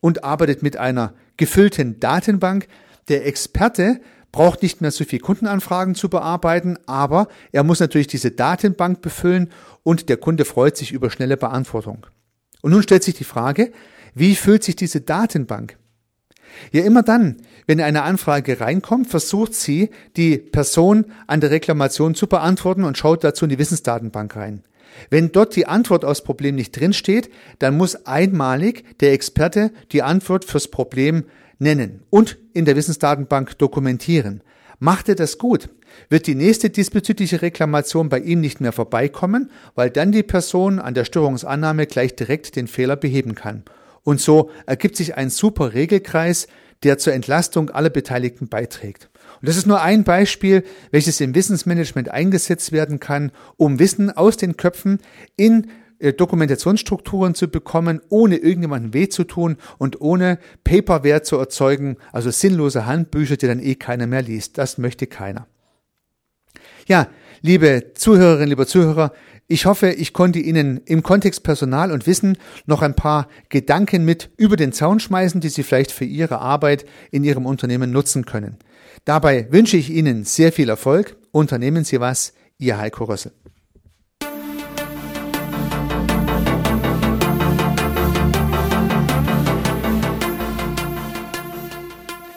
und 0.00 0.24
arbeitet 0.24 0.62
mit 0.62 0.76
einer 0.76 1.14
gefüllten 1.36 2.00
Datenbank. 2.00 2.68
Der 3.08 3.26
Experte 3.26 4.00
braucht 4.32 4.62
nicht 4.62 4.80
mehr 4.80 4.90
so 4.90 5.04
viel 5.04 5.20
Kundenanfragen 5.20 5.94
zu 5.94 6.08
bearbeiten, 6.08 6.76
aber 6.86 7.28
er 7.52 7.62
muss 7.62 7.80
natürlich 7.80 8.08
diese 8.08 8.30
Datenbank 8.30 9.00
befüllen 9.00 9.50
und 9.82 10.08
der 10.08 10.16
Kunde 10.16 10.44
freut 10.44 10.76
sich 10.76 10.92
über 10.92 11.10
schnelle 11.10 11.36
Beantwortung. 11.36 12.06
Und 12.60 12.72
nun 12.72 12.82
stellt 12.82 13.04
sich 13.04 13.14
die 13.14 13.24
Frage, 13.24 13.72
wie 14.14 14.34
füllt 14.34 14.64
sich 14.64 14.76
diese 14.76 15.00
Datenbank? 15.00 15.76
Ja, 16.72 16.84
immer 16.84 17.02
dann, 17.02 17.36
wenn 17.66 17.80
eine 17.80 18.02
Anfrage 18.02 18.60
reinkommt, 18.60 19.08
versucht 19.08 19.54
sie, 19.54 19.90
die 20.16 20.38
Person 20.38 21.06
an 21.26 21.40
der 21.40 21.50
Reklamation 21.50 22.14
zu 22.14 22.26
beantworten 22.26 22.84
und 22.84 22.98
schaut 22.98 23.24
dazu 23.24 23.44
in 23.44 23.50
die 23.50 23.58
Wissensdatenbank 23.58 24.36
rein. 24.36 24.62
Wenn 25.10 25.32
dort 25.32 25.56
die 25.56 25.66
Antwort 25.66 26.04
aufs 26.04 26.22
Problem 26.22 26.54
nicht 26.54 26.78
drinsteht, 26.78 27.30
dann 27.58 27.76
muss 27.76 28.06
einmalig 28.06 28.84
der 29.00 29.12
Experte 29.12 29.72
die 29.92 30.02
Antwort 30.02 30.44
fürs 30.44 30.68
Problem 30.68 31.24
nennen 31.58 32.02
und 32.10 32.38
in 32.52 32.64
der 32.64 32.76
Wissensdatenbank 32.76 33.58
dokumentieren. 33.58 34.42
Macht 34.78 35.08
er 35.08 35.14
das 35.14 35.38
gut, 35.38 35.68
wird 36.08 36.26
die 36.26 36.34
nächste 36.34 36.70
diesbezügliche 36.70 37.42
Reklamation 37.42 38.08
bei 38.08 38.18
ihm 38.18 38.40
nicht 38.40 38.60
mehr 38.60 38.72
vorbeikommen, 38.72 39.50
weil 39.74 39.90
dann 39.90 40.12
die 40.12 40.22
Person 40.22 40.78
an 40.78 40.94
der 40.94 41.04
Störungsannahme 41.04 41.86
gleich 41.86 42.16
direkt 42.16 42.56
den 42.56 42.66
Fehler 42.66 42.96
beheben 42.96 43.34
kann. 43.34 43.62
Und 44.04 44.20
so 44.20 44.50
ergibt 44.66 44.96
sich 44.96 45.16
ein 45.16 45.30
super 45.30 45.74
Regelkreis, 45.74 46.46
der 46.82 46.98
zur 46.98 47.14
Entlastung 47.14 47.70
aller 47.70 47.90
Beteiligten 47.90 48.48
beiträgt. 48.48 49.10
Und 49.40 49.48
das 49.48 49.56
ist 49.56 49.66
nur 49.66 49.80
ein 49.80 50.04
Beispiel, 50.04 50.62
welches 50.90 51.20
im 51.20 51.34
Wissensmanagement 51.34 52.10
eingesetzt 52.10 52.72
werden 52.72 53.00
kann, 53.00 53.32
um 53.56 53.78
Wissen 53.78 54.10
aus 54.10 54.36
den 54.36 54.56
Köpfen 54.56 55.00
in 55.36 55.70
äh, 55.98 56.12
Dokumentationsstrukturen 56.12 57.34
zu 57.34 57.48
bekommen, 57.48 58.00
ohne 58.10 58.36
irgendjemandem 58.36 58.92
weh 58.92 59.08
zu 59.08 59.24
tun 59.24 59.56
und 59.78 60.00
ohne 60.00 60.38
Paperwert 60.62 61.24
zu 61.24 61.36
erzeugen, 61.36 61.96
also 62.12 62.30
sinnlose 62.30 62.86
Handbücher, 62.86 63.36
die 63.36 63.46
dann 63.46 63.60
eh 63.60 63.74
keiner 63.74 64.06
mehr 64.06 64.22
liest. 64.22 64.58
Das 64.58 64.76
möchte 64.76 65.06
keiner. 65.06 65.46
Ja, 66.86 67.08
liebe 67.44 67.92
Zuhörerinnen, 67.94 68.48
lieber 68.48 68.66
Zuhörer, 68.66 69.12
ich 69.48 69.66
hoffe, 69.66 69.90
ich 69.90 70.14
konnte 70.14 70.38
Ihnen 70.38 70.80
im 70.86 71.02
Kontext 71.02 71.42
Personal 71.42 71.92
und 71.92 72.06
Wissen 72.06 72.38
noch 72.64 72.80
ein 72.80 72.96
paar 72.96 73.28
Gedanken 73.50 74.06
mit 74.06 74.30
über 74.38 74.56
den 74.56 74.72
Zaun 74.72 74.98
schmeißen, 74.98 75.42
die 75.42 75.50
Sie 75.50 75.62
vielleicht 75.62 75.92
für 75.92 76.06
Ihre 76.06 76.38
Arbeit 76.38 76.86
in 77.10 77.22
Ihrem 77.22 77.44
Unternehmen 77.44 77.90
nutzen 77.90 78.24
können. 78.24 78.56
Dabei 79.04 79.46
wünsche 79.52 79.76
ich 79.76 79.90
Ihnen 79.90 80.24
sehr 80.24 80.52
viel 80.52 80.70
Erfolg. 80.70 81.18
Unternehmen 81.32 81.84
Sie 81.84 82.00
was, 82.00 82.32
Ihr 82.56 82.78
Heiko 82.78 83.04
Rössel. 83.04 83.32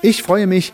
Ich 0.01 0.21
freue 0.21 0.47
mich, 0.47 0.73